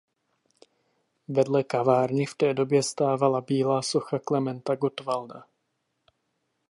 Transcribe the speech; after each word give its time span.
Vedle 1.27 1.63
kavárny 1.65 2.25
v 2.25 2.35
té 2.35 2.53
době 2.53 2.83
stávala 2.83 3.41
bílá 3.41 3.81
socha 3.81 4.19
Klementa 4.19 4.75
Gottwalda. 4.75 5.43